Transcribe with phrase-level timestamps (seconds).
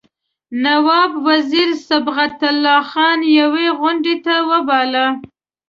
[0.63, 5.05] نواب وزیر صبغت الله خان یوې غونډې ته وباله.